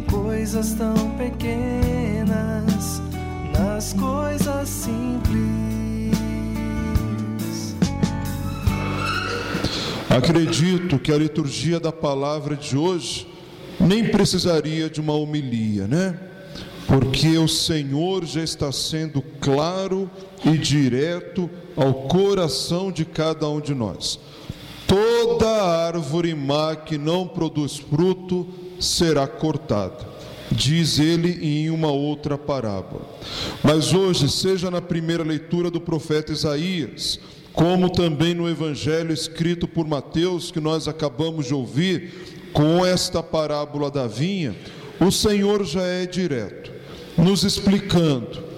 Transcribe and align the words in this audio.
em 0.00 0.02
coisas 0.02 0.72
tão 0.74 0.94
pequenas, 1.16 3.02
nas 3.52 3.92
coisas 3.92 4.68
simples. 4.68 6.16
Acredito 10.08 10.98
que 10.98 11.12
a 11.12 11.18
liturgia 11.18 11.78
da 11.78 11.92
palavra 11.92 12.56
de 12.56 12.76
hoje 12.76 13.28
nem 13.78 14.08
precisaria 14.08 14.88
de 14.88 15.00
uma 15.00 15.12
homilia, 15.12 15.86
né? 15.86 16.18
Porque 16.86 17.38
o 17.38 17.46
Senhor 17.46 18.24
já 18.24 18.42
está 18.42 18.72
sendo 18.72 19.22
claro 19.40 20.10
e 20.44 20.56
direto 20.56 21.48
ao 21.76 22.08
coração 22.08 22.90
de 22.90 23.04
cada 23.04 23.48
um 23.48 23.60
de 23.60 23.74
nós. 23.74 24.18
Toda 24.86 25.62
árvore 25.62 26.34
má 26.34 26.74
que 26.74 26.98
não 26.98 27.28
produz 27.28 27.76
fruto 27.76 28.59
será 28.80 29.26
cortada, 29.26 30.08
diz 30.50 30.98
ele 30.98 31.38
em 31.42 31.70
uma 31.70 31.90
outra 31.90 32.36
parábola. 32.36 33.02
Mas 33.62 33.92
hoje, 33.92 34.28
seja 34.28 34.70
na 34.70 34.80
primeira 34.80 35.22
leitura 35.22 35.70
do 35.70 35.80
profeta 35.80 36.32
Isaías, 36.32 37.20
como 37.52 37.90
também 37.90 38.34
no 38.34 38.48
evangelho 38.48 39.12
escrito 39.12 39.68
por 39.68 39.86
Mateus, 39.86 40.50
que 40.50 40.60
nós 40.60 40.88
acabamos 40.88 41.46
de 41.46 41.54
ouvir, 41.54 42.50
com 42.52 42.84
esta 42.84 43.22
parábola 43.22 43.90
da 43.90 44.06
vinha, 44.06 44.56
o 44.98 45.12
Senhor 45.12 45.64
já 45.64 45.82
é 45.82 46.04
direto, 46.04 46.72
nos 47.16 47.44
explicando 47.44 48.50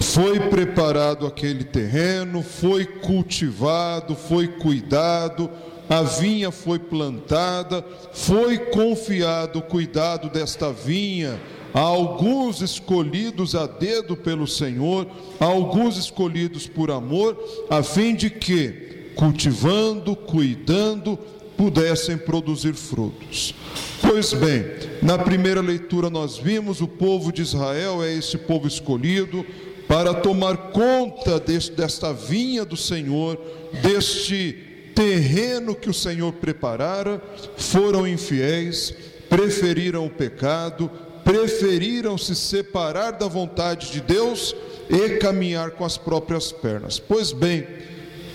foi 0.00 0.40
preparado 0.40 1.26
aquele 1.26 1.62
terreno, 1.62 2.42
foi 2.42 2.86
cultivado, 2.86 4.16
foi 4.16 4.48
cuidado, 4.48 5.50
a 5.90 6.02
vinha 6.02 6.52
foi 6.52 6.78
plantada, 6.78 7.84
foi 8.12 8.56
confiado 8.56 9.58
o 9.58 9.62
cuidado 9.62 10.30
desta 10.30 10.72
vinha 10.72 11.40
a 11.74 11.80
alguns 11.80 12.60
escolhidos 12.60 13.56
a 13.56 13.66
dedo 13.66 14.16
pelo 14.16 14.46
Senhor, 14.46 15.06
a 15.40 15.46
alguns 15.46 15.96
escolhidos 15.96 16.68
por 16.68 16.92
amor, 16.92 17.36
a 17.68 17.82
fim 17.82 18.14
de 18.14 18.30
que, 18.30 19.10
cultivando, 19.16 20.14
cuidando, 20.14 21.18
pudessem 21.56 22.16
produzir 22.16 22.74
frutos. 22.74 23.52
Pois 24.00 24.32
bem, 24.32 24.64
na 25.02 25.18
primeira 25.18 25.60
leitura 25.60 26.08
nós 26.08 26.38
vimos 26.38 26.80
o 26.80 26.86
povo 26.86 27.32
de 27.32 27.42
Israel 27.42 28.02
é 28.02 28.14
esse 28.14 28.38
povo 28.38 28.68
escolhido, 28.68 29.44
para 29.88 30.14
tomar 30.14 30.56
conta 30.70 31.40
deste, 31.40 31.72
desta 31.72 32.12
vinha 32.12 32.64
do 32.64 32.76
Senhor, 32.76 33.36
deste 33.82 34.69
terreno 34.94 35.74
que 35.74 35.90
o 35.90 35.94
Senhor 35.94 36.32
preparara, 36.32 37.22
foram 37.56 38.06
infiéis, 38.06 38.94
preferiram 39.28 40.06
o 40.06 40.10
pecado, 40.10 40.90
preferiram 41.24 42.18
se 42.18 42.34
separar 42.34 43.12
da 43.12 43.28
vontade 43.28 43.92
de 43.92 44.00
Deus 44.00 44.54
e 44.88 45.18
caminhar 45.18 45.70
com 45.72 45.84
as 45.84 45.96
próprias 45.96 46.50
pernas. 46.50 46.98
Pois 46.98 47.32
bem, 47.32 47.66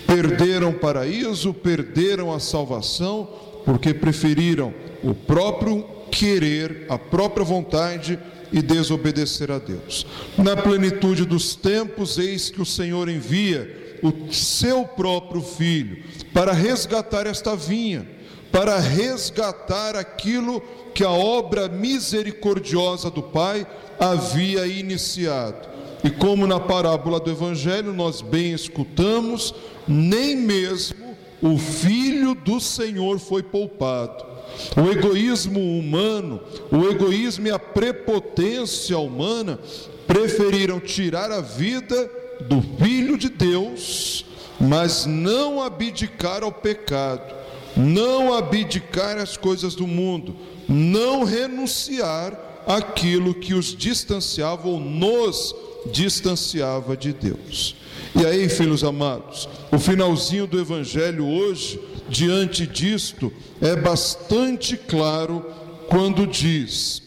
perderam 0.06 0.70
o 0.70 0.78
paraíso, 0.78 1.52
perderam 1.52 2.32
a 2.32 2.40
salvação, 2.40 3.28
porque 3.64 3.92
preferiram 3.92 4.72
o 5.02 5.14
próprio 5.14 5.86
querer, 6.10 6.86
a 6.88 6.98
própria 6.98 7.44
vontade 7.44 8.18
e 8.52 8.62
desobedecer 8.62 9.50
a 9.50 9.58
Deus. 9.58 10.06
Na 10.38 10.56
plenitude 10.56 11.24
dos 11.24 11.54
tempos, 11.54 12.16
eis 12.16 12.48
que 12.48 12.62
o 12.62 12.66
Senhor 12.66 13.08
envia 13.08 13.85
o 14.02 14.32
seu 14.32 14.84
próprio 14.84 15.42
filho 15.42 16.02
para 16.32 16.52
resgatar 16.52 17.26
esta 17.26 17.54
vinha, 17.56 18.06
para 18.52 18.78
resgatar 18.78 19.96
aquilo 19.96 20.60
que 20.94 21.04
a 21.04 21.10
obra 21.10 21.68
misericordiosa 21.68 23.10
do 23.10 23.22
Pai 23.22 23.66
havia 23.98 24.66
iniciado. 24.66 25.68
E 26.04 26.10
como 26.10 26.46
na 26.46 26.60
parábola 26.60 27.18
do 27.18 27.30
Evangelho 27.30 27.92
nós 27.92 28.20
bem 28.20 28.52
escutamos, 28.52 29.54
nem 29.86 30.36
mesmo 30.36 31.16
o 31.42 31.58
filho 31.58 32.34
do 32.34 32.60
Senhor 32.60 33.18
foi 33.18 33.42
poupado 33.42 34.36
o 34.76 34.90
egoísmo 34.90 35.60
humano, 35.78 36.40
o 36.70 36.88
egoísmo 36.88 37.46
e 37.48 37.50
a 37.50 37.58
prepotência 37.58 38.98
humana 38.98 39.58
preferiram 40.06 40.80
tirar 40.80 41.30
a 41.30 41.40
vida 41.40 42.10
do 42.40 42.62
Filho 42.82 43.16
de 43.16 43.28
Deus, 43.28 44.24
mas 44.60 45.06
não 45.06 45.62
abdicar 45.62 46.42
ao 46.42 46.52
pecado, 46.52 47.34
não 47.76 48.32
abdicar 48.34 49.18
às 49.18 49.36
coisas 49.36 49.74
do 49.74 49.86
mundo, 49.86 50.36
não 50.68 51.24
renunciar 51.24 52.64
àquilo 52.66 53.34
que 53.34 53.54
os 53.54 53.76
distanciava 53.76 54.68
ou 54.68 54.80
nos 54.80 55.54
distanciava 55.92 56.96
de 56.96 57.12
Deus. 57.12 57.76
E 58.14 58.24
aí, 58.24 58.48
filhos 58.48 58.82
amados, 58.82 59.48
o 59.70 59.78
finalzinho 59.78 60.46
do 60.46 60.58
Evangelho 60.58 61.26
hoje 61.26 61.78
diante 62.08 62.66
disto, 62.66 63.32
é 63.60 63.74
bastante 63.76 64.76
claro 64.76 65.44
quando 65.88 66.26
diz: 66.26 67.02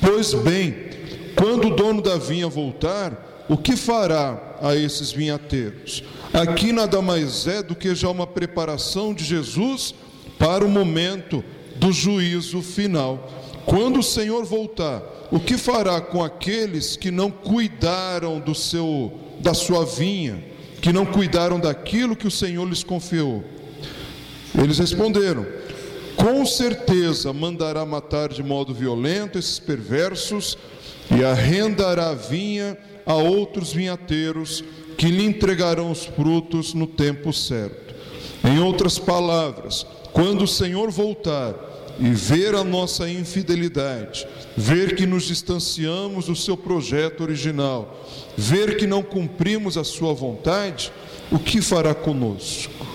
Pois 0.00 0.34
bem, 0.34 0.74
quando 1.34 1.68
o 1.68 1.76
dono 1.76 2.00
da 2.00 2.16
vinha 2.16 2.48
voltar, 2.48 3.33
o 3.48 3.56
que 3.56 3.76
fará 3.76 4.56
a 4.60 4.74
esses 4.74 5.12
vinhateiros? 5.12 6.02
Aqui 6.32 6.72
nada 6.72 7.00
mais 7.02 7.46
é 7.46 7.62
do 7.62 7.74
que 7.74 7.94
já 7.94 8.08
uma 8.08 8.26
preparação 8.26 9.12
de 9.12 9.24
Jesus 9.24 9.94
para 10.38 10.64
o 10.64 10.68
momento 10.68 11.44
do 11.76 11.92
juízo 11.92 12.62
final. 12.62 13.30
Quando 13.66 14.00
o 14.00 14.02
Senhor 14.02 14.44
voltar, 14.44 15.02
o 15.30 15.38
que 15.38 15.56
fará 15.56 16.00
com 16.00 16.22
aqueles 16.22 16.96
que 16.96 17.10
não 17.10 17.30
cuidaram 17.30 18.40
do 18.40 18.54
seu 18.54 19.12
da 19.40 19.52
sua 19.52 19.84
vinha, 19.84 20.42
que 20.80 20.92
não 20.92 21.04
cuidaram 21.04 21.58
daquilo 21.58 22.16
que 22.16 22.26
o 22.26 22.30
Senhor 22.30 22.66
lhes 22.66 22.82
confiou? 22.82 23.44
Eles 24.56 24.78
responderam: 24.78 25.46
Com 26.16 26.46
certeza 26.46 27.32
mandará 27.32 27.84
matar 27.84 28.28
de 28.28 28.42
modo 28.42 28.72
violento 28.72 29.38
esses 29.38 29.58
perversos 29.58 30.56
e 31.10 31.24
arrendará 31.24 32.14
vinha 32.14 32.76
a 33.04 33.14
outros 33.14 33.72
vinhateiros 33.72 34.64
que 34.96 35.06
lhe 35.06 35.24
entregarão 35.24 35.90
os 35.90 36.04
frutos 36.04 36.74
no 36.74 36.86
tempo 36.86 37.32
certo. 37.32 37.94
Em 38.44 38.58
outras 38.58 38.98
palavras, 38.98 39.86
quando 40.12 40.42
o 40.42 40.48
Senhor 40.48 40.90
voltar 40.90 41.54
e 41.98 42.10
ver 42.10 42.54
a 42.54 42.64
nossa 42.64 43.08
infidelidade, 43.08 44.26
ver 44.56 44.94
que 44.96 45.06
nos 45.06 45.24
distanciamos 45.24 46.26
do 46.26 46.36
seu 46.36 46.56
projeto 46.56 47.22
original, 47.22 48.04
ver 48.36 48.76
que 48.76 48.86
não 48.86 49.02
cumprimos 49.02 49.78
a 49.78 49.84
sua 49.84 50.12
vontade, 50.12 50.92
o 51.30 51.38
que 51.38 51.60
fará 51.60 51.94
conosco? 51.94 52.86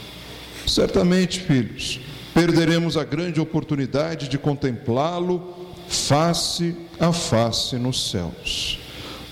Certamente, 0.68 1.40
filhos, 1.40 2.00
perderemos 2.34 2.96
a 2.96 3.04
grande 3.04 3.40
oportunidade 3.42 4.28
de 4.28 4.38
contemplá-lo 4.38 5.59
face 5.90 6.76
a 7.00 7.12
face 7.12 7.76
nos 7.76 8.12
céus. 8.12 8.80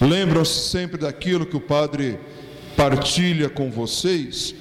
Lembram-se 0.01 0.69
sempre 0.69 0.97
daquilo 0.97 1.45
que 1.45 1.55
o 1.55 1.61
Padre 1.61 2.19
partilha 2.75 3.49
com 3.49 3.71
vocês? 3.71 4.55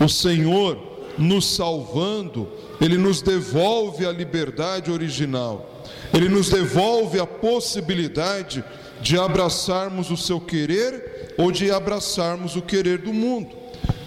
O 0.00 0.08
Senhor, 0.08 0.78
nos 1.16 1.46
salvando, 1.46 2.48
Ele 2.80 2.98
nos 2.98 3.22
devolve 3.22 4.04
a 4.04 4.12
liberdade 4.12 4.90
original, 4.90 5.84
Ele 6.12 6.28
nos 6.28 6.50
devolve 6.50 7.18
a 7.20 7.26
possibilidade 7.26 8.62
de 9.00 9.18
abraçarmos 9.18 10.10
o 10.10 10.16
seu 10.16 10.40
querer 10.40 11.34
ou 11.38 11.52
de 11.52 11.70
abraçarmos 11.70 12.56
o 12.56 12.62
querer 12.62 12.98
do 12.98 13.12
mundo. 13.12 13.54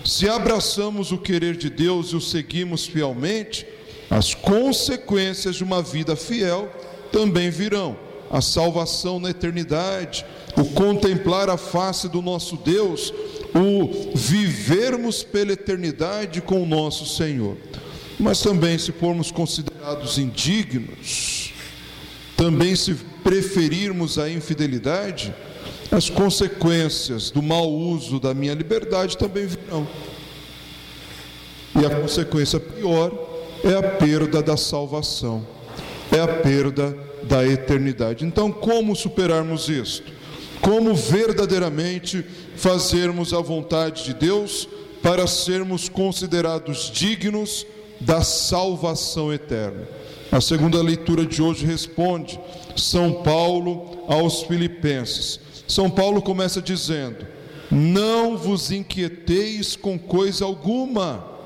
Se 0.04 0.28
abraçamos 0.28 1.12
o 1.12 1.18
querer 1.18 1.56
de 1.56 1.70
Deus 1.70 2.08
e 2.08 2.16
o 2.16 2.22
seguimos 2.22 2.86
fielmente, 2.86 3.66
as 4.10 4.34
consequências 4.34 5.56
de 5.58 5.64
uma 5.64 5.82
vida 5.82 6.16
fiel 6.16 6.70
também 7.12 7.50
virão. 7.50 7.98
A 8.32 8.42
salvação 8.42 9.20
na 9.20 9.32
eternidade, 9.32 10.24
o 10.56 10.64
contemplar 10.66 11.50
a 11.50 11.58
face 11.58 12.08
do 12.08 12.22
nosso 12.22 12.58
Deus, 12.58 13.12
o 13.56 14.16
vivermos 14.16 15.24
pela 15.24 15.54
eternidade 15.54 16.40
com 16.40 16.62
o 16.62 16.66
nosso 16.66 17.08
Senhor. 17.08 17.58
Mas 18.20 18.42
também, 18.42 18.78
se 18.78 18.92
formos 18.92 19.32
considerados 19.32 20.18
indignos, 20.20 21.54
também 22.38 22.76
se 22.76 22.94
preferirmos 23.24 24.20
a 24.20 24.30
infidelidade, 24.30 25.34
as 25.92 26.10
consequências 26.10 27.32
do 27.32 27.42
mau 27.42 27.72
uso 27.72 28.20
da 28.20 28.34
minha 28.34 28.54
liberdade 28.54 29.18
também 29.18 29.48
virão. 29.48 29.88
E 31.82 31.86
a 31.86 31.90
consequência 31.90 32.60
pior 32.60 33.12
é 33.64 33.74
a 33.74 33.84
perda 33.84 34.42
da 34.42 34.56
salvação, 34.56 35.46
é 36.12 36.20
a 36.20 36.28
perda 36.28 36.96
da 37.24 37.46
eternidade. 37.46 38.26
Então, 38.26 38.52
como 38.52 38.96
superarmos 38.96 39.70
isto? 39.70 40.12
Como 40.62 40.94
verdadeiramente 40.94 42.26
fazermos 42.56 43.34
a 43.34 43.40
vontade 43.40 44.04
de 44.04 44.14
Deus 44.14 44.68
para 45.02 45.28
sermos 45.28 45.88
considerados 45.88 46.92
dignos 46.94 47.66
da 48.00 48.22
salvação 48.22 49.34
eterna? 49.34 49.88
A 50.32 50.42
segunda 50.42 50.82
leitura 50.82 51.26
de 51.26 51.42
hoje 51.42 51.66
responde 51.66 52.40
São 52.76 53.24
Paulo 53.24 54.04
aos 54.08 54.44
Filipenses. 54.44 55.40
São 55.68 55.90
Paulo 55.90 56.22
começa 56.22 56.62
dizendo: 56.62 57.26
Não 57.72 58.38
vos 58.38 58.72
inquieteis 58.72 59.76
com 59.76 59.98
coisa 59.98 60.46
alguma, 60.46 61.39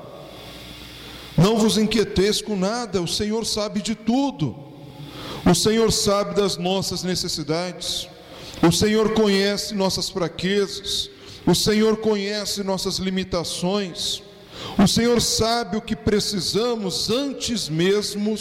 não 1.36 1.56
vos 1.56 1.76
inquieteis 1.76 2.40
com 2.40 2.56
nada, 2.56 3.02
o 3.02 3.08
Senhor 3.08 3.44
sabe 3.44 3.82
de 3.82 3.94
tudo, 3.94 4.56
o 5.44 5.54
Senhor 5.54 5.90
sabe 5.92 6.34
das 6.34 6.56
nossas 6.56 7.02
necessidades, 7.02 8.08
o 8.62 8.70
Senhor 8.70 9.12
conhece 9.14 9.74
nossas 9.74 10.08
fraquezas, 10.08 11.10
o 11.46 11.54
Senhor 11.54 11.98
conhece 11.98 12.62
nossas 12.62 12.98
limitações. 12.98 14.22
O 14.82 14.86
Senhor 14.86 15.20
sabe 15.20 15.76
o 15.76 15.82
que 15.82 15.94
precisamos 15.94 17.10
antes 17.10 17.68
mesmo 17.68 18.36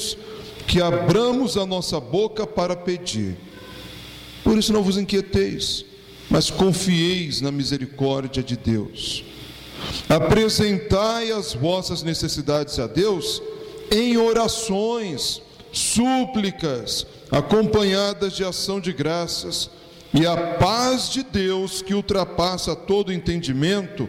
que 0.68 0.82
abramos 0.82 1.58
a 1.58 1.66
nossa 1.66 2.00
boca 2.00 2.48
para 2.48 2.76
pedir. 2.76 3.36
Por 4.44 4.58
isso 4.58 4.72
não 4.72 4.84
vos 4.84 4.98
inquieteis, 4.98 5.86
mas 6.30 6.50
confieis 6.50 7.42
na 7.42 7.52
misericórdia 7.52 8.42
de 8.42 8.56
Deus. 8.56 9.24
Apresentai 10.10 11.32
as 11.32 11.54
vossas 11.54 12.04
necessidades 12.04 12.80
a 12.80 12.88
Deus 12.88 13.42
em 13.92 14.18
orações, 14.18 15.42
súplicas, 15.72 17.06
acompanhadas 17.32 18.34
de 18.34 18.44
ação 18.44 18.80
de 18.80 18.92
graças, 18.94 19.70
e 20.14 20.28
a 20.28 20.38
paz 20.58 21.10
de 21.10 21.24
Deus, 21.24 21.82
que 21.82 21.94
ultrapassa 21.94 22.76
todo 22.76 23.12
entendimento, 23.12 24.08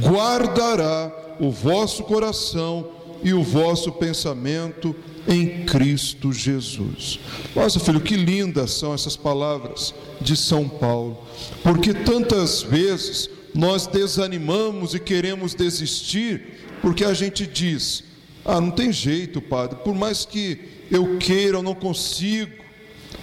guardará 0.00 1.12
o 1.38 1.50
vosso 1.50 2.02
coração 2.02 2.88
e 3.22 3.32
o 3.32 3.42
vosso 3.42 3.92
pensamento 3.92 4.94
em 5.28 5.64
Cristo 5.64 6.32
Jesus. 6.32 7.20
Nossa, 7.54 7.78
filho, 7.78 8.00
que 8.00 8.16
lindas 8.16 8.72
são 8.72 8.92
essas 8.92 9.16
palavras 9.16 9.94
de 10.20 10.36
São 10.36 10.68
Paulo, 10.68 11.18
porque 11.62 11.94
tantas 11.94 12.62
vezes 12.62 13.30
nós 13.56 13.86
desanimamos 13.86 14.94
e 14.94 15.00
queremos 15.00 15.54
desistir, 15.54 16.42
porque 16.82 17.04
a 17.04 17.14
gente 17.14 17.46
diz: 17.46 18.04
ah, 18.44 18.60
não 18.60 18.70
tem 18.70 18.92
jeito, 18.92 19.40
Padre, 19.40 19.78
por 19.82 19.94
mais 19.94 20.24
que 20.24 20.58
eu 20.90 21.18
queira, 21.18 21.56
eu 21.56 21.62
não 21.62 21.74
consigo. 21.74 22.64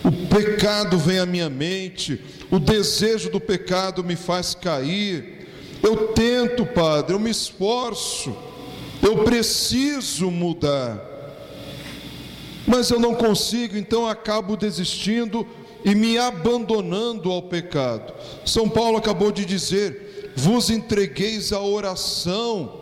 O 0.03 0.27
pecado 0.27 0.97
vem 0.97 1.19
à 1.19 1.25
minha 1.25 1.49
mente, 1.49 2.19
o 2.51 2.59
desejo 2.59 3.29
do 3.29 3.39
pecado 3.39 4.03
me 4.03 4.17
faz 4.17 4.53
cair, 4.53 5.47
eu 5.81 6.07
tento, 6.09 6.65
Padre, 6.65 7.15
eu 7.15 7.19
me 7.19 7.29
esforço, 7.29 8.35
eu 9.01 9.23
preciso 9.23 10.29
mudar, 10.29 11.01
mas 12.67 12.89
eu 12.89 12.99
não 12.99 13.15
consigo, 13.15 13.77
então 13.77 14.07
acabo 14.07 14.57
desistindo 14.57 15.47
e 15.85 15.95
me 15.95 16.17
abandonando 16.17 17.31
ao 17.31 17.43
pecado. 17.43 18.13
São 18.45 18.67
Paulo 18.67 18.97
acabou 18.97 19.31
de 19.31 19.45
dizer: 19.45 20.02
vos 20.35 20.69
entregueis 20.69 21.51
à 21.51 21.61
oração, 21.61 22.81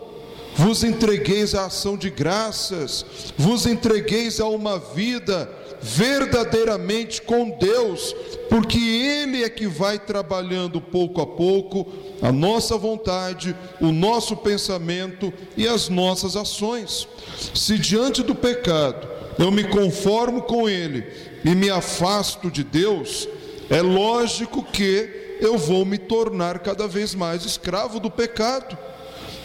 vos 0.54 0.84
entregueis 0.84 1.54
à 1.54 1.66
ação 1.66 1.96
de 1.96 2.10
graças, 2.10 3.04
vos 3.36 3.66
entregueis 3.66 4.40
a 4.40 4.46
uma 4.46 4.78
vida 4.78 5.50
verdadeiramente 5.82 7.20
com 7.22 7.50
Deus, 7.50 8.14
porque 8.48 8.78
Ele 8.78 9.42
é 9.42 9.48
que 9.48 9.66
vai 9.66 9.98
trabalhando 9.98 10.80
pouco 10.80 11.20
a 11.20 11.26
pouco 11.26 11.88
a 12.22 12.30
nossa 12.30 12.78
vontade, 12.78 13.56
o 13.80 13.90
nosso 13.90 14.36
pensamento 14.36 15.32
e 15.56 15.66
as 15.66 15.88
nossas 15.88 16.36
ações. 16.36 17.08
Se 17.52 17.76
diante 17.78 18.22
do 18.22 18.34
pecado 18.34 19.08
eu 19.38 19.50
me 19.50 19.64
conformo 19.64 20.42
com 20.42 20.68
ele 20.68 21.06
e 21.44 21.54
me 21.54 21.70
afasto 21.70 22.50
de 22.50 22.62
Deus, 22.62 23.28
é 23.68 23.80
lógico 23.80 24.62
que 24.62 25.21
eu 25.42 25.58
vou 25.58 25.84
me 25.84 25.98
tornar 25.98 26.60
cada 26.60 26.86
vez 26.86 27.14
mais 27.14 27.44
escravo 27.44 27.98
do 27.98 28.10
pecado. 28.10 28.78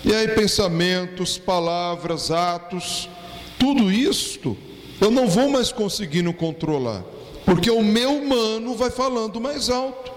E 0.06 0.14
aí, 0.14 0.28
pensamentos, 0.30 1.38
palavras, 1.38 2.30
atos, 2.30 3.10
tudo 3.60 3.92
isto 3.92 4.56
eu 5.02 5.12
não 5.12 5.28
vou 5.28 5.50
mais 5.50 5.72
conseguindo 5.72 6.34
controlar, 6.34 7.04
porque 7.46 7.70
o 7.70 7.84
meu 7.84 8.18
humano 8.18 8.76
vai 8.76 8.90
falando 8.90 9.42
mais 9.42 9.70
alto. 9.70 10.12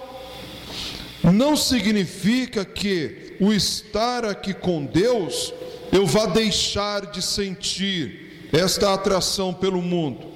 Não 1.23 1.57
significa 1.57 2.65
que 2.65 3.37
o 3.41 3.53
estar 3.53 4.25
aqui 4.25 4.55
com 4.55 4.85
Deus 4.85 5.53
eu 5.93 6.07
vá 6.07 6.27
deixar 6.27 7.07
de 7.07 7.21
sentir 7.21 8.49
esta 8.53 8.95
atração 8.95 9.53
pelo 9.53 9.83
mundo. 9.83 10.27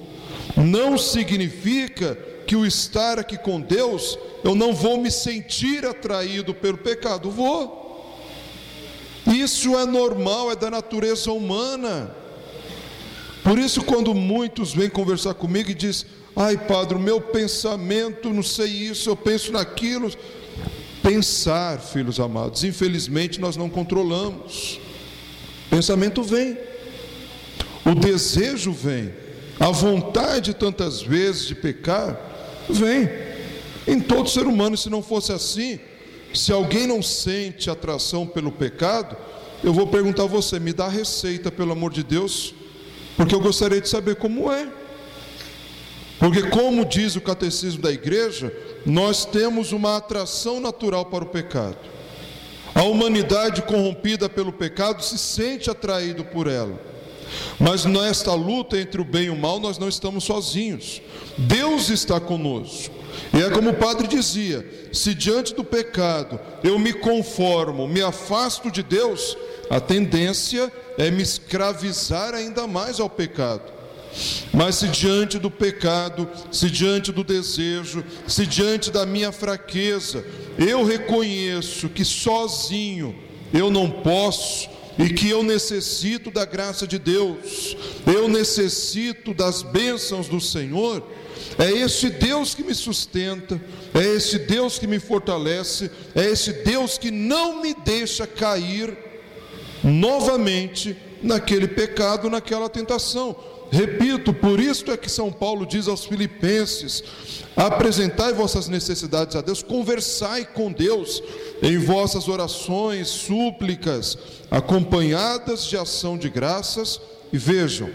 Não 0.55 0.97
significa 0.97 2.17
que 2.45 2.55
o 2.55 2.65
estar 2.65 3.19
aqui 3.19 3.37
com 3.37 3.59
Deus 3.59 4.17
eu 4.43 4.53
não 4.53 4.73
vou 4.73 5.01
me 5.01 5.09
sentir 5.09 5.85
atraído 5.85 6.53
pelo 6.53 6.77
pecado. 6.77 7.31
Vou. 7.31 7.83
Isso 9.25 9.75
é 9.77 9.85
normal, 9.85 10.51
é 10.51 10.55
da 10.55 10.69
natureza 10.69 11.31
humana. 11.31 12.15
Por 13.43 13.57
isso, 13.57 13.83
quando 13.83 14.13
muitos 14.13 14.73
vêm 14.73 14.89
conversar 14.89 15.33
comigo 15.33 15.71
e 15.71 15.73
diz: 15.73 16.05
"Ai, 16.35 16.57
padre, 16.57 16.95
o 16.95 16.99
meu 16.99 17.19
pensamento, 17.19 18.31
não 18.31 18.43
sei 18.43 18.67
isso, 18.67 19.09
eu 19.09 19.15
penso 19.15 19.51
naquilo", 19.51 20.11
Pensar, 21.05 21.79
filhos 21.79 22.19
amados, 22.19 22.63
infelizmente 22.63 23.39
nós 23.39 23.55
não 23.55 23.69
controlamos. 23.69 24.79
Pensamento 25.69 26.23
vem, 26.23 26.57
o 27.85 27.93
desejo 27.93 28.71
vem, 28.71 29.13
a 29.59 29.69
vontade 29.69 30.55
tantas 30.55 31.03
vezes 31.03 31.45
de 31.45 31.53
pecar 31.53 32.19
vem. 32.69 33.09
Em 33.87 33.99
todo 33.99 34.29
ser 34.29 34.47
humano, 34.47 34.75
se 34.75 34.89
não 34.89 35.01
fosse 35.03 35.31
assim, 35.31 35.79
se 36.33 36.51
alguém 36.51 36.87
não 36.87 37.01
sente 37.01 37.69
atração 37.69 38.25
pelo 38.25 38.51
pecado, 38.51 39.15
eu 39.63 39.73
vou 39.73 39.87
perguntar 39.87 40.23
a 40.23 40.27
você, 40.27 40.59
me 40.59 40.73
dá 40.73 40.85
a 40.85 40.89
receita, 40.89 41.51
pelo 41.51 41.71
amor 41.71 41.91
de 41.91 42.03
Deus, 42.03 42.53
porque 43.15 43.33
eu 43.33 43.39
gostaria 43.39 43.79
de 43.79 43.87
saber 43.87 44.15
como 44.15 44.51
é. 44.51 44.67
Porque, 46.19 46.43
como 46.43 46.85
diz 46.85 47.15
o 47.15 47.21
catecismo 47.21 47.81
da 47.81 47.91
igreja, 47.91 48.51
nós 48.85 49.25
temos 49.25 49.71
uma 49.71 49.97
atração 49.97 50.59
natural 50.59 51.05
para 51.05 51.23
o 51.23 51.27
pecado. 51.27 51.77
A 52.73 52.83
humanidade 52.83 53.61
corrompida 53.61 54.27
pelo 54.27 54.51
pecado 54.51 55.03
se 55.03 55.17
sente 55.17 55.69
atraído 55.69 56.23
por 56.25 56.47
ela. 56.47 56.79
Mas 57.59 57.85
nesta 57.85 58.33
luta 58.33 58.79
entre 58.79 59.01
o 59.01 59.05
bem 59.05 59.25
e 59.25 59.29
o 59.29 59.35
mal, 59.35 59.59
nós 59.59 59.77
não 59.77 59.89
estamos 59.89 60.23
sozinhos. 60.23 61.01
Deus 61.37 61.89
está 61.89 62.19
conosco. 62.19 62.93
E 63.33 63.41
é 63.41 63.49
como 63.49 63.71
o 63.71 63.75
padre 63.75 64.07
dizia: 64.07 64.65
se 64.91 65.13
diante 65.13 65.53
do 65.53 65.63
pecado 65.63 66.39
eu 66.63 66.77
me 66.77 66.93
conformo, 66.93 67.87
me 67.87 68.01
afasto 68.01 68.71
de 68.71 68.83
Deus, 68.83 69.37
a 69.69 69.79
tendência 69.79 70.71
é 70.97 71.09
me 71.11 71.23
escravizar 71.23 72.33
ainda 72.33 72.67
mais 72.67 72.99
ao 72.99 73.09
pecado. 73.09 73.73
Mas 74.53 74.75
se 74.75 74.87
diante 74.87 75.37
do 75.37 75.51
pecado, 75.51 76.29
se 76.49 76.69
diante 76.69 77.11
do 77.11 77.23
desejo, 77.23 78.03
se 78.25 78.45
diante 78.45 78.89
da 78.89 79.05
minha 79.05 79.31
fraqueza, 79.31 80.25
eu 80.57 80.85
reconheço 80.85 81.89
que 81.89 82.05
sozinho 82.05 83.13
eu 83.53 83.69
não 83.69 83.89
posso 83.89 84.69
e 84.97 85.09
que 85.09 85.29
eu 85.29 85.43
necessito 85.43 86.31
da 86.31 86.45
graça 86.45 86.87
de 86.87 86.97
Deus, 86.97 87.75
eu 88.05 88.27
necessito 88.27 89.33
das 89.33 89.61
bênçãos 89.61 90.27
do 90.27 90.39
Senhor, 90.39 91.03
é 91.57 91.71
esse 91.71 92.09
Deus 92.09 92.53
que 92.53 92.63
me 92.63 92.73
sustenta, 92.73 93.61
é 93.93 94.15
esse 94.15 94.39
Deus 94.39 94.79
que 94.79 94.87
me 94.87 94.99
fortalece, 94.99 95.89
é 96.13 96.25
esse 96.25 96.51
Deus 96.51 96.97
que 96.97 97.11
não 97.11 97.61
me 97.61 97.73
deixa 97.73 98.25
cair 98.25 98.97
novamente 99.83 100.97
naquele 101.21 101.67
pecado, 101.67 102.29
naquela 102.29 102.69
tentação. 102.69 103.54
Repito, 103.71 104.33
por 104.33 104.59
isso 104.59 104.89
é 104.91 104.97
que 104.97 105.09
São 105.09 105.31
Paulo 105.31 105.65
diz 105.65 105.87
aos 105.87 106.05
Filipenses: 106.05 107.03
apresentai 107.55 108.33
vossas 108.33 108.67
necessidades 108.67 109.35
a 109.35 109.41
Deus, 109.41 109.63
conversai 109.63 110.45
com 110.45 110.71
Deus 110.71 111.21
em 111.61 111.77
vossas 111.77 112.27
orações, 112.27 113.07
súplicas, 113.07 114.17
acompanhadas 114.51 115.65
de 115.65 115.77
ação 115.77 116.17
de 116.17 116.29
graças, 116.29 117.01
e 117.33 117.37
vejam, 117.37 117.89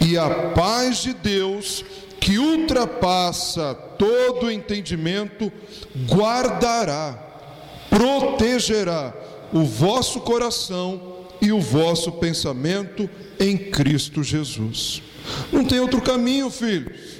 e 0.00 0.16
a 0.16 0.52
paz 0.54 0.98
de 0.98 1.12
Deus, 1.12 1.84
que 2.20 2.38
ultrapassa 2.38 3.74
todo 3.74 4.50
entendimento, 4.50 5.52
guardará, 6.06 7.26
protegerá 7.90 9.14
o 9.52 9.64
vosso 9.64 10.20
coração 10.20 11.26
e 11.40 11.52
o 11.52 11.60
vosso 11.60 12.12
pensamento 12.12 13.08
em 13.38 13.56
Cristo 13.56 14.22
Jesus. 14.22 15.02
Não 15.52 15.64
tem 15.64 15.80
outro 15.80 16.00
caminho, 16.00 16.50
filhos. 16.50 17.18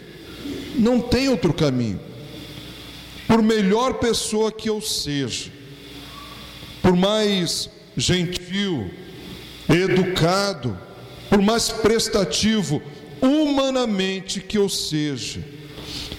Não 0.75 1.01
tem 1.01 1.29
outro 1.29 1.53
caminho. 1.53 2.01
Por 3.27 3.43
melhor 3.43 3.95
pessoa 3.95 4.51
que 4.51 4.71
eu 4.71 4.81
seja, 4.81 5.53
por 6.81 6.97
mais 6.97 7.69
gentil, 7.97 8.91
educado, 9.69 10.79
por 11.29 11.43
mais 11.43 11.69
prestativo 11.69 12.81
humanamente 13.21 14.41
que 14.41 14.57
eu 14.57 14.69
seja, 14.69 15.45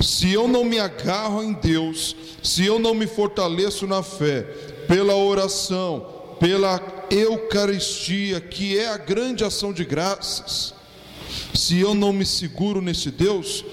se 0.01 0.31
eu 0.31 0.47
não 0.47 0.63
me 0.63 0.79
agarro 0.79 1.43
em 1.43 1.53
Deus, 1.53 2.15
se 2.43 2.65
eu 2.65 2.77
não 2.77 2.93
me 2.93 3.07
fortaleço 3.07 3.87
na 3.87 4.03
fé, 4.03 4.43
pela 4.87 5.15
oração, 5.15 6.35
pela 6.39 6.81
Eucaristia, 7.09 8.39
que 8.39 8.77
é 8.77 8.87
a 8.87 8.97
grande 8.97 9.43
ação 9.43 9.73
de 9.73 9.83
graças, 9.83 10.73
se 11.53 11.79
eu 11.79 11.93
não 11.93 12.13
me 12.13 12.25
seguro 12.25 12.81
nesse 12.81 13.11
Deus, 13.11 13.63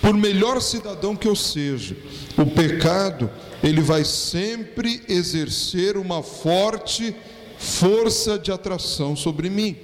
por 0.00 0.14
melhor 0.14 0.60
cidadão 0.60 1.16
que 1.16 1.26
eu 1.26 1.34
seja, 1.34 1.96
o 2.36 2.44
pecado, 2.44 3.30
ele 3.62 3.80
vai 3.80 4.04
sempre 4.04 5.02
exercer 5.08 5.96
uma 5.96 6.22
forte 6.22 7.14
força 7.58 8.38
de 8.38 8.52
atração 8.52 9.16
sobre 9.16 9.48
mim. 9.48 9.76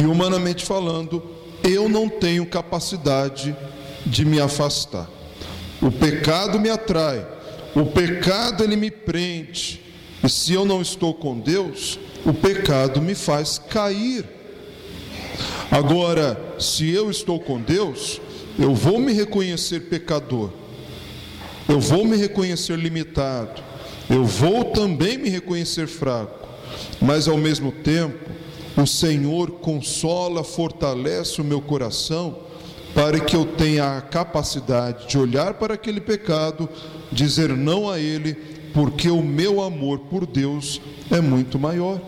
E 0.00 0.04
humanamente 0.04 0.64
falando, 0.64 1.22
eu 1.64 1.88
não 1.88 2.08
tenho 2.08 2.46
capacidade 2.46 3.56
de 4.04 4.24
me 4.24 4.40
afastar. 4.40 5.10
O 5.82 5.90
pecado 5.90 6.60
me 6.60 6.70
atrai, 6.70 7.26
o 7.74 7.86
pecado 7.86 8.62
ele 8.62 8.76
me 8.76 8.90
prende. 8.90 9.82
E 10.22 10.28
se 10.28 10.52
eu 10.52 10.64
não 10.64 10.80
estou 10.80 11.12
com 11.12 11.38
Deus, 11.38 11.98
o 12.24 12.32
pecado 12.32 13.02
me 13.02 13.14
faz 13.14 13.58
cair. 13.58 14.24
Agora, 15.70 16.56
se 16.58 16.88
eu 16.90 17.10
estou 17.10 17.40
com 17.40 17.60
Deus, 17.60 18.20
eu 18.58 18.74
vou 18.74 18.98
me 18.98 19.12
reconhecer 19.12 19.80
pecador. 19.80 20.50
Eu 21.68 21.80
vou 21.80 22.04
me 22.04 22.16
reconhecer 22.16 22.78
limitado. 22.78 23.62
Eu 24.08 24.24
vou 24.24 24.66
também 24.66 25.18
me 25.18 25.28
reconhecer 25.28 25.88
fraco. 25.88 26.46
Mas 27.00 27.26
ao 27.26 27.36
mesmo 27.36 27.72
tempo, 27.72 28.30
o 28.76 28.86
Senhor 28.86 29.52
consola, 29.52 30.44
fortalece 30.44 31.40
o 31.40 31.44
meu 31.44 31.60
coração 31.60 32.38
para 32.94 33.20
que 33.20 33.36
eu 33.36 33.44
tenha 33.44 33.98
a 33.98 34.00
capacidade 34.00 35.06
de 35.06 35.18
olhar 35.18 35.54
para 35.54 35.74
aquele 35.74 36.00
pecado, 36.00 36.66
dizer 37.12 37.50
não 37.50 37.90
a 37.90 38.00
ele, 38.00 38.34
porque 38.72 39.10
o 39.10 39.22
meu 39.22 39.60
amor 39.60 39.98
por 39.98 40.24
Deus 40.24 40.80
é 41.10 41.20
muito 41.20 41.58
maior. 41.58 42.00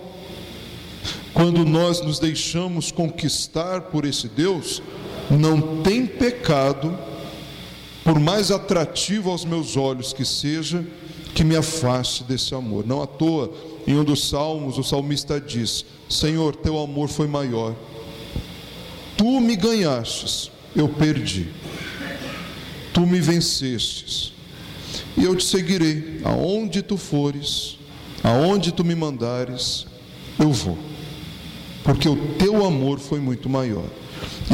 Quando 1.39 1.65
nós 1.65 2.01
nos 2.01 2.19
deixamos 2.19 2.91
conquistar 2.91 3.83
por 3.83 4.05
esse 4.05 4.27
Deus, 4.27 4.83
não 5.31 5.85
tem 5.85 6.05
pecado, 6.05 6.99
por 8.03 8.19
mais 8.19 8.51
atrativo 8.51 9.31
aos 9.31 9.45
meus 9.45 9.77
olhos 9.77 10.13
que 10.13 10.25
seja, 10.25 10.85
que 11.37 11.45
me 11.45 11.55
afaste 11.55 12.25
desse 12.25 12.57
amor. 12.57 12.85
Não 12.85 13.01
à 13.01 13.07
toa, 13.07 13.53
em 13.87 13.97
um 13.97 14.03
dos 14.03 14.29
salmos, 14.29 14.79
o 14.79 14.83
salmista 14.83 15.41
diz: 15.41 15.85
Senhor, 16.11 16.57
teu 16.57 16.77
amor 16.77 17.09
foi 17.09 17.29
maior. 17.29 17.73
Tu 19.17 19.41
me 19.41 19.55
ganhastes, 19.55 20.51
eu 20.75 20.89
perdi. 20.89 21.51
Tu 22.93 23.07
me 23.07 23.21
vencestes, 23.21 24.33
e 25.17 25.23
eu 25.23 25.37
te 25.37 25.45
seguirei. 25.45 26.21
Aonde 26.25 26.83
tu 26.83 26.97
fores, 26.97 27.79
aonde 28.25 28.73
tu 28.73 28.85
me 28.85 28.97
mandares, 28.97 29.87
eu 30.37 30.51
vou. 30.51 30.98
Porque 31.89 32.07
o 32.07 32.35
teu 32.35 32.67
amor 32.67 32.99
foi 32.99 33.19
muito 33.19 33.49
maior. 33.49 33.87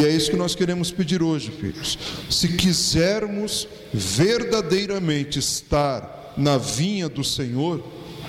E 0.01 0.05
é 0.05 0.09
isso 0.09 0.31
que 0.31 0.37
nós 0.37 0.55
queremos 0.55 0.93
pedir 0.93 1.21
hoje, 1.21 1.51
filhos. 1.51 1.99
Se 2.31 2.47
quisermos 2.47 3.67
verdadeiramente 3.93 5.41
estar 5.41 6.33
na 6.37 6.57
vinha 6.57 7.09
do 7.09 7.25
Senhor, 7.25 7.83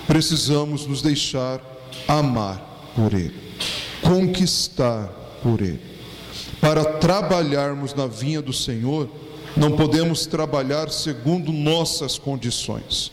precisamos 0.08 0.88
nos 0.88 1.02
deixar 1.02 1.60
amar 2.08 2.90
por 2.96 3.14
Ele, 3.14 3.32
conquistar 4.02 5.06
por 5.40 5.60
Ele. 5.60 5.78
Para 6.60 6.84
trabalharmos 6.84 7.94
na 7.94 8.08
vinha 8.08 8.42
do 8.42 8.52
Senhor, 8.52 9.08
não 9.56 9.76
podemos 9.76 10.26
trabalhar 10.26 10.90
segundo 10.90 11.52
nossas 11.52 12.18
condições, 12.18 13.12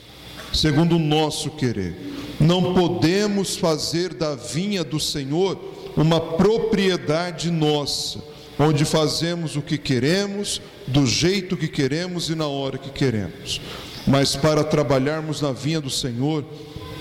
segundo 0.52 0.96
o 0.96 1.00
nosso 1.00 1.52
querer. 1.52 1.96
Não 2.40 2.74
podemos 2.74 3.56
fazer 3.56 4.16
da 4.16 4.34
vinha 4.34 4.84
do 4.84 5.00
Senhor 5.00 5.73
uma 5.96 6.20
propriedade 6.20 7.52
nossa, 7.52 8.20
onde 8.58 8.86
fazemos 8.86 9.56
o 9.56 9.62
que 9.62 9.78
queremos, 9.78 10.62
do 10.88 11.06
jeito 11.06 11.58
que 11.58 11.68
queremos 11.68 12.30
e 12.30 12.36
na 12.36 12.48
hora 12.48 12.78
que 12.78 12.90
queremos. 12.90 13.62
Mas 14.06 14.36
para 14.36 14.64
trabalharmos 14.64 15.42
na 15.42 15.52
vinha 15.52 15.80
do 15.80 15.90
Senhor, 15.90 16.44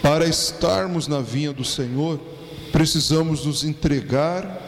para 0.01 0.27
estarmos 0.27 1.07
na 1.07 1.21
vinha 1.21 1.53
do 1.53 1.65
Senhor, 1.65 2.19
precisamos 2.71 3.45
nos 3.45 3.65
entregar, 3.65 4.61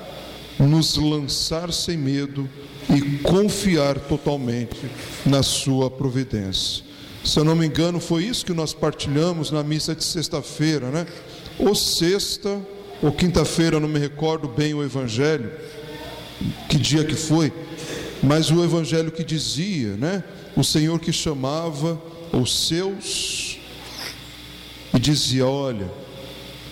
nos 0.59 0.97
lançar 0.97 1.73
sem 1.73 1.97
medo 1.97 2.49
e 2.89 3.19
confiar 3.19 3.99
totalmente 3.99 4.91
na 5.25 5.43
Sua 5.43 5.91
providência. 5.91 6.85
Se 7.25 7.39
eu 7.39 7.45
não 7.45 7.57
me 7.57 7.67
engano, 7.67 7.99
foi 7.99 8.25
isso 8.25 8.45
que 8.45 8.53
nós 8.53 8.75
partilhamos 8.75 9.51
na 9.51 9.63
missa 9.63 9.95
de 9.95 10.05
sexta-feira, 10.05 10.91
né? 10.91 11.07
Ou 11.59 11.75
sexta, 11.75 12.61
ou 13.03 13.13
quinta-feira, 13.13 13.79
não 13.81 13.89
me 13.89 13.99
recordo 13.99 14.49
bem 14.49 14.75
o 14.75 14.83
evangelho, 14.83 15.51
que 16.69 16.79
dia 16.79 17.05
que 17.05 17.15
foi, 17.15 17.53
mas 18.23 18.51
o 18.51 18.65
evangelho 18.65 19.11
que 19.11 19.25
dizia, 19.25 19.97
né? 19.97 20.25
O 20.57 20.65
Senhor 20.65 20.99
que 21.01 21.13
chamava 21.13 22.01
os 22.33 22.69
seus 22.69 23.59
e 24.95 24.99
dizia: 24.99 25.47
Olha, 25.47 25.91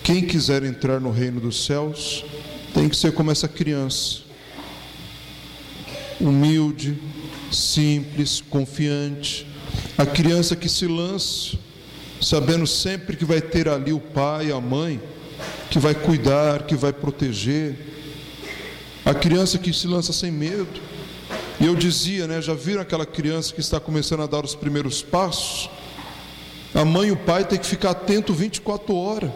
quem 0.03 0.25
quiser 0.25 0.63
entrar 0.63 0.99
no 0.99 1.11
reino 1.11 1.39
dos 1.39 1.65
céus 1.65 2.25
tem 2.73 2.89
que 2.89 2.95
ser 2.95 3.13
como 3.13 3.31
essa 3.31 3.47
criança, 3.47 4.19
humilde, 6.19 6.97
simples, 7.51 8.41
confiante, 8.41 9.45
a 9.97 10.05
criança 10.05 10.55
que 10.55 10.67
se 10.67 10.87
lança, 10.87 11.57
sabendo 12.19 12.65
sempre 12.65 13.15
que 13.15 13.25
vai 13.25 13.41
ter 13.41 13.67
ali 13.69 13.93
o 13.93 13.99
pai, 13.99 14.51
a 14.51 14.59
mãe, 14.59 14.99
que 15.73 15.79
vai 15.79 15.95
cuidar, 15.95 16.67
que 16.67 16.75
vai 16.75 16.93
proteger, 16.93 17.75
a 19.03 19.11
criança 19.11 19.57
que 19.57 19.73
se 19.73 19.87
lança 19.87 20.13
sem 20.13 20.29
medo. 20.29 20.79
E 21.59 21.65
eu 21.65 21.75
dizia, 21.75 22.27
né, 22.27 22.39
já 22.39 22.53
viram 22.53 22.83
aquela 22.83 23.07
criança 23.07 23.51
que 23.51 23.59
está 23.59 23.79
começando 23.79 24.21
a 24.21 24.27
dar 24.27 24.45
os 24.45 24.53
primeiros 24.53 25.01
passos? 25.01 25.71
A 26.75 26.85
mãe 26.85 27.07
e 27.07 27.11
o 27.11 27.17
pai 27.17 27.43
têm 27.43 27.57
que 27.57 27.65
ficar 27.65 27.89
atento 27.89 28.35
24 28.35 28.95
horas, 28.95 29.31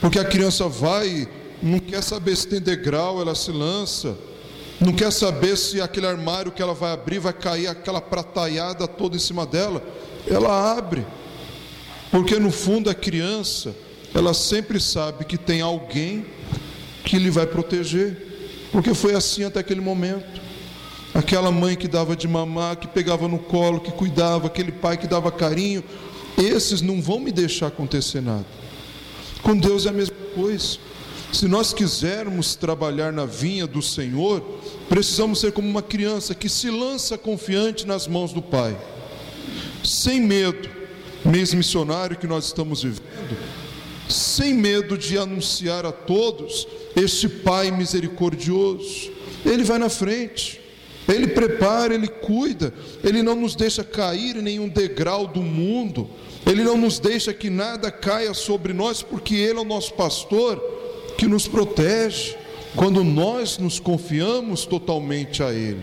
porque 0.00 0.18
a 0.18 0.24
criança 0.24 0.68
vai, 0.68 1.28
não 1.62 1.78
quer 1.78 2.02
saber 2.02 2.36
se 2.36 2.48
tem 2.48 2.60
degrau, 2.60 3.20
ela 3.20 3.36
se 3.36 3.52
lança, 3.52 4.16
não 4.80 4.92
quer 4.92 5.12
saber 5.12 5.56
se 5.56 5.80
aquele 5.80 6.08
armário 6.08 6.50
que 6.50 6.60
ela 6.60 6.74
vai 6.74 6.92
abrir 6.92 7.20
vai 7.20 7.32
cair 7.32 7.68
aquela 7.68 8.00
prataiada 8.00 8.88
toda 8.88 9.14
em 9.14 9.20
cima 9.20 9.46
dela. 9.46 9.80
Ela 10.28 10.76
abre, 10.76 11.06
porque 12.10 12.36
no 12.36 12.50
fundo 12.50 12.90
a 12.90 12.94
criança, 12.94 13.85
ela 14.14 14.32
sempre 14.34 14.80
sabe 14.80 15.24
que 15.24 15.36
tem 15.36 15.60
alguém 15.60 16.24
que 17.04 17.18
lhe 17.18 17.30
vai 17.30 17.46
proteger, 17.46 18.68
porque 18.72 18.94
foi 18.94 19.14
assim 19.14 19.44
até 19.44 19.60
aquele 19.60 19.80
momento. 19.80 20.40
Aquela 21.14 21.50
mãe 21.50 21.76
que 21.76 21.88
dava 21.88 22.14
de 22.14 22.28
mamar, 22.28 22.76
que 22.76 22.86
pegava 22.86 23.26
no 23.26 23.38
colo, 23.38 23.80
que 23.80 23.90
cuidava, 23.90 24.48
aquele 24.48 24.70
pai 24.70 24.98
que 24.98 25.06
dava 25.06 25.32
carinho, 25.32 25.82
esses 26.36 26.82
não 26.82 27.00
vão 27.00 27.18
me 27.18 27.32
deixar 27.32 27.68
acontecer 27.68 28.20
nada. 28.20 28.44
Com 29.42 29.56
Deus 29.56 29.86
é 29.86 29.88
a 29.88 29.92
mesma 29.92 30.16
coisa. 30.34 30.78
Se 31.32 31.48
nós 31.48 31.72
quisermos 31.72 32.54
trabalhar 32.54 33.12
na 33.12 33.24
vinha 33.24 33.66
do 33.66 33.80
Senhor, 33.80 34.42
precisamos 34.88 35.40
ser 35.40 35.52
como 35.52 35.68
uma 35.68 35.82
criança 35.82 36.34
que 36.34 36.48
se 36.48 36.70
lança 36.70 37.16
confiante 37.16 37.86
nas 37.86 38.06
mãos 38.06 38.32
do 38.32 38.42
Pai, 38.42 38.76
sem 39.84 40.20
medo. 40.20 40.68
Mês 41.24 41.52
missionário 41.52 42.16
que 42.16 42.26
nós 42.26 42.44
estamos 42.44 42.82
vivendo, 42.82 43.02
sem 44.08 44.54
medo 44.54 44.96
de 44.96 45.18
anunciar 45.18 45.84
a 45.84 45.92
todos 45.92 46.66
este 46.94 47.28
Pai 47.28 47.70
misericordioso. 47.70 49.10
Ele 49.44 49.64
vai 49.64 49.78
na 49.78 49.88
frente, 49.88 50.60
ele 51.08 51.28
prepara, 51.28 51.94
ele 51.94 52.08
cuida, 52.08 52.72
ele 53.04 53.22
não 53.22 53.34
nos 53.34 53.54
deixa 53.54 53.84
cair 53.84 54.36
em 54.36 54.42
nenhum 54.42 54.68
degrau 54.68 55.26
do 55.26 55.42
mundo, 55.42 56.08
ele 56.44 56.62
não 56.62 56.76
nos 56.76 56.98
deixa 56.98 57.32
que 57.32 57.50
nada 57.50 57.90
caia 57.90 58.34
sobre 58.34 58.72
nós, 58.72 59.02
porque 59.02 59.34
ele 59.34 59.58
é 59.58 59.62
o 59.62 59.64
nosso 59.64 59.94
pastor 59.94 60.60
que 61.16 61.26
nos 61.26 61.48
protege 61.48 62.36
quando 62.76 63.02
nós 63.02 63.58
nos 63.58 63.80
confiamos 63.80 64.66
totalmente 64.66 65.42
a 65.42 65.50
Ele. 65.52 65.82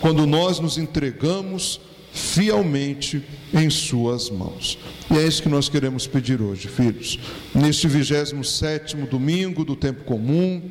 quando 0.00 0.26
nós 0.26 0.58
nos 0.58 0.78
entregamos 0.78 1.78
fielmente 2.12 3.22
em 3.52 3.68
Suas 3.70 4.30
mãos. 4.30 4.78
E 5.10 5.16
é 5.16 5.26
isso 5.26 5.42
que 5.42 5.48
nós 5.48 5.68
queremos 5.68 6.06
pedir 6.06 6.40
hoje, 6.40 6.68
filhos. 6.68 7.18
Neste 7.54 7.88
27 7.88 8.96
domingo 8.96 9.64
do 9.64 9.76
tempo 9.76 10.04
comum, 10.04 10.62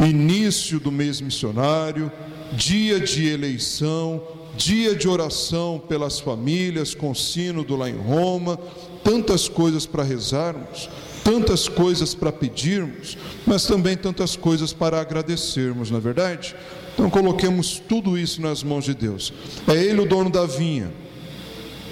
início 0.00 0.78
do 0.78 0.92
mês 0.92 1.20
missionário, 1.20 2.10
dia 2.52 3.00
de 3.00 3.26
eleição, 3.26 4.22
dia 4.56 4.94
de 4.94 5.08
oração 5.08 5.82
pelas 5.88 6.18
famílias, 6.18 6.94
com 6.94 7.14
sínodo 7.14 7.76
lá 7.76 7.88
em 7.88 7.96
Roma, 7.96 8.58
tantas 9.04 9.48
coisas 9.48 9.86
para 9.86 10.02
rezarmos, 10.02 10.88
tantas 11.22 11.68
coisas 11.68 12.14
para 12.14 12.32
pedirmos, 12.32 13.16
mas 13.46 13.66
também 13.66 13.96
tantas 13.96 14.34
coisas 14.36 14.72
para 14.72 15.00
agradecermos, 15.00 15.90
não 15.90 15.98
é 15.98 16.00
verdade? 16.00 16.54
Então 16.98 17.08
coloquemos 17.08 17.78
tudo 17.78 18.18
isso 18.18 18.42
nas 18.42 18.64
mãos 18.64 18.84
de 18.84 18.92
Deus. 18.92 19.32
É 19.68 19.72
Ele 19.72 20.00
o 20.00 20.04
dono 20.04 20.28
da 20.28 20.46
vinha, 20.46 20.90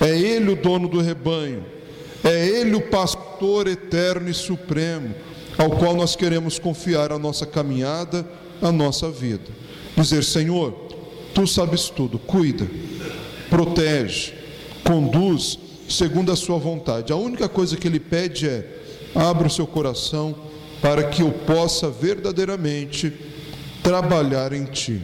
é 0.00 0.18
Ele 0.18 0.50
o 0.50 0.56
dono 0.56 0.88
do 0.88 1.00
rebanho, 1.00 1.64
é 2.24 2.48
Ele 2.48 2.74
o 2.74 2.80
pastor 2.80 3.68
eterno 3.68 4.28
e 4.28 4.34
supremo, 4.34 5.14
ao 5.56 5.70
qual 5.70 5.94
nós 5.94 6.16
queremos 6.16 6.58
confiar 6.58 7.12
a 7.12 7.20
nossa 7.20 7.46
caminhada, 7.46 8.26
a 8.60 8.72
nossa 8.72 9.08
vida. 9.08 9.46
Dizer, 9.96 10.24
Senhor, 10.24 10.74
Tu 11.32 11.46
sabes 11.46 11.90
tudo, 11.90 12.18
cuida, 12.18 12.66
protege, 13.50 14.32
conduz 14.82 15.58
segundo 15.86 16.32
a 16.32 16.36
Sua 16.36 16.58
vontade. 16.58 17.12
A 17.12 17.16
única 17.16 17.46
coisa 17.46 17.76
que 17.76 17.86
Ele 17.86 18.00
pede 18.00 18.48
é: 18.48 18.66
abra 19.14 19.46
o 19.46 19.50
seu 19.50 19.66
coração 19.66 20.34
para 20.80 21.04
que 21.04 21.20
eu 21.20 21.30
possa 21.30 21.90
verdadeiramente 21.90 23.12
trabalhar 23.86 24.52
em 24.52 24.64
Ti, 24.64 25.00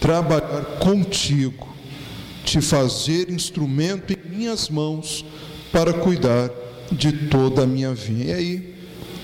trabalhar 0.00 0.64
contigo, 0.80 1.68
te 2.46 2.62
fazer 2.62 3.30
instrumento 3.30 4.14
em 4.14 4.36
minhas 4.36 4.70
mãos 4.70 5.22
para 5.70 5.92
cuidar 5.92 6.50
de 6.90 7.12
toda 7.12 7.64
a 7.64 7.66
minha 7.66 7.92
vida. 7.92 8.24
E 8.24 8.32
aí 8.32 8.74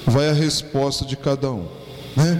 vai 0.07 0.29
a 0.29 0.35
resposta 0.35 1.07
de 1.07 1.17
cada 1.17 1.51
um, 1.51 1.69
né? 2.15 2.39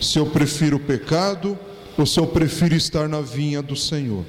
Se 0.00 0.18
eu 0.18 0.26
prefiro 0.26 0.76
o 0.76 0.80
pecado 0.80 1.56
ou 1.96 2.04
se 2.04 2.18
eu 2.18 2.26
prefiro 2.26 2.74
estar 2.74 3.08
na 3.08 3.20
vinha 3.20 3.62
do 3.62 3.76
Senhor? 3.76 4.24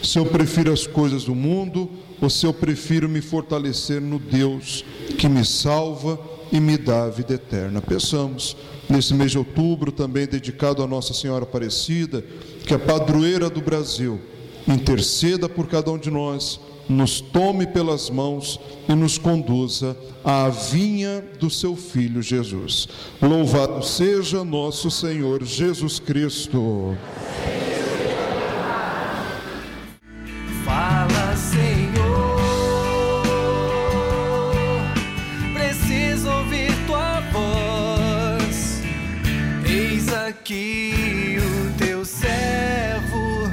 Se 0.00 0.16
eu 0.16 0.26
prefiro 0.26 0.72
as 0.72 0.86
coisas 0.86 1.24
do 1.24 1.34
mundo 1.34 1.90
ou 2.20 2.30
se 2.30 2.46
eu 2.46 2.54
prefiro 2.54 3.08
me 3.08 3.20
fortalecer 3.20 4.00
no 4.00 4.20
Deus 4.20 4.84
que 5.18 5.28
me 5.28 5.44
salva 5.44 6.20
e 6.52 6.60
me 6.60 6.76
dá 6.76 7.04
a 7.04 7.10
vida 7.10 7.34
eterna? 7.34 7.80
Peçamos 7.80 8.54
nesse 8.88 9.14
mês 9.14 9.30
de 9.30 9.38
outubro, 9.38 9.90
também 9.90 10.26
dedicado 10.26 10.82
a 10.82 10.86
Nossa 10.86 11.14
Senhora 11.14 11.44
Aparecida, 11.44 12.22
que 12.66 12.74
é 12.74 12.78
padroeira 12.78 13.48
do 13.48 13.62
Brasil, 13.62 14.20
interceda 14.68 15.48
por 15.48 15.66
cada 15.66 15.90
um 15.90 15.98
de 15.98 16.10
nós, 16.10 16.60
nos 16.88 17.20
tome 17.20 17.66
pelas 17.66 18.10
mãos 18.10 18.60
e 18.88 18.94
nos 18.94 19.16
conduza 19.16 19.96
à 20.22 20.48
vinha 20.48 21.24
do 21.40 21.48
seu 21.48 21.74
Filho 21.74 22.20
Jesus. 22.20 22.88
Louvado 23.20 23.82
seja 23.82 24.44
nosso 24.44 24.90
Senhor 24.90 25.42
Jesus 25.42 25.98
Cristo. 25.98 26.96
Aqui 40.32 41.36
o 41.38 41.78
teu 41.78 42.04
servo. 42.04 43.50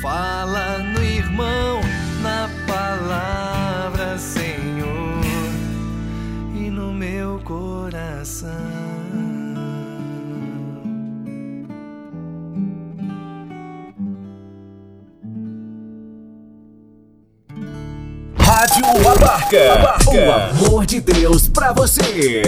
Fala 0.00 0.78
no 0.78 1.02
irmão, 1.02 1.80
na 2.20 2.50
palavra, 2.66 4.18
Senhor, 4.18 5.20
e 6.56 6.70
no 6.70 6.92
meu 6.92 7.38
coração. 7.44 8.50
Rádio 18.38 18.84
Abarca. 19.08 20.10
O 20.10 20.32
amor 20.32 20.84
de 20.84 21.00
Deus 21.00 21.48
pra 21.48 21.72
você. 21.72 22.42